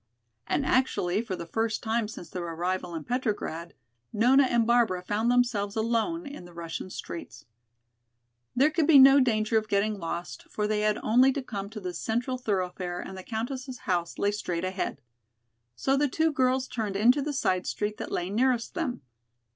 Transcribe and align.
And 0.47 0.65
actually 0.65 1.21
for 1.21 1.35
the 1.35 1.45
first 1.45 1.83
time 1.83 2.07
since 2.07 2.27
their 2.27 2.41
arrival 2.43 2.95
in 2.95 3.03
Petrograd 3.03 3.75
Nona 4.11 4.45
and 4.49 4.65
Barbara 4.65 5.03
found 5.03 5.29
themselves 5.29 5.75
alone 5.75 6.25
in 6.25 6.43
the 6.43 6.55
Russian 6.55 6.89
streets. 6.89 7.45
There 8.55 8.71
could 8.71 8.87
be 8.87 8.97
no 8.97 9.19
danger 9.19 9.59
of 9.59 9.67
getting 9.67 9.99
lost, 9.99 10.49
for 10.49 10.65
they 10.65 10.79
had 10.79 10.97
only 11.03 11.31
to 11.33 11.43
come 11.43 11.69
to 11.69 11.79
this 11.79 11.99
central 11.99 12.39
thoroughfare 12.39 12.99
and 12.99 13.15
the 13.15 13.21
Countess' 13.21 13.77
house 13.85 14.17
lay 14.17 14.31
straight 14.31 14.65
ahead. 14.65 15.01
So 15.75 15.95
the 15.95 16.07
two 16.09 16.31
girls 16.33 16.67
turned 16.67 16.95
into 16.95 17.21
the 17.21 17.31
side 17.31 17.67
street 17.67 17.97
that 17.97 18.11
lay 18.11 18.27
nearest 18.31 18.73
them. 18.73 19.03